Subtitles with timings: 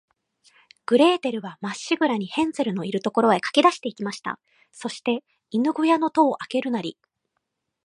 [0.87, 4.39] グレーテルは、まっしぐらに、ヘンゼルのいる所へかけだして行きました。
[4.71, 6.97] そして、犬ごやの戸をあけるなり、